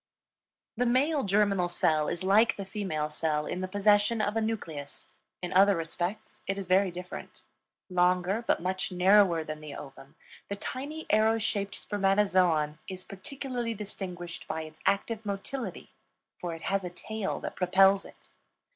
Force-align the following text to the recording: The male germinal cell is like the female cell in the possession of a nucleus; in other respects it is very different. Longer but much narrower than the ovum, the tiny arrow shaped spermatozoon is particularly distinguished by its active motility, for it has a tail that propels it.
The 0.77 0.87
male 0.87 1.21
germinal 1.23 1.69
cell 1.69 2.07
is 2.07 2.23
like 2.23 2.55
the 2.55 2.65
female 2.65 3.11
cell 3.11 3.45
in 3.45 3.61
the 3.61 3.67
possession 3.67 4.19
of 4.19 4.35
a 4.35 4.41
nucleus; 4.41 5.09
in 5.43 5.53
other 5.53 5.75
respects 5.75 6.41
it 6.47 6.57
is 6.57 6.65
very 6.65 6.89
different. 6.89 7.43
Longer 7.87 8.41
but 8.47 8.63
much 8.63 8.91
narrower 8.91 9.43
than 9.43 9.61
the 9.61 9.75
ovum, 9.75 10.15
the 10.49 10.55
tiny 10.55 11.05
arrow 11.11 11.37
shaped 11.37 11.75
spermatozoon 11.75 12.79
is 12.87 13.03
particularly 13.03 13.75
distinguished 13.75 14.47
by 14.47 14.63
its 14.63 14.81
active 14.87 15.23
motility, 15.23 15.91
for 16.39 16.55
it 16.55 16.63
has 16.63 16.83
a 16.83 16.89
tail 16.89 17.39
that 17.39 17.55
propels 17.55 18.03
it. 18.03 18.27